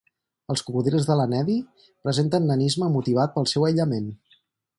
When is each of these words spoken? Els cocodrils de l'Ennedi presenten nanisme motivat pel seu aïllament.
Els 0.53 0.61
cocodrils 0.69 1.09
de 1.09 1.17
l'Ennedi 1.19 1.57
presenten 2.07 2.49
nanisme 2.53 2.89
motivat 2.97 3.37
pel 3.37 3.49
seu 3.53 3.69
aïllament. 3.69 4.11